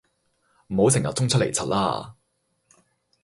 [0.69, 2.15] 唔好成日衝出嚟柒啦